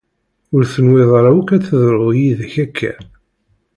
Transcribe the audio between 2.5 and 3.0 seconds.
akka.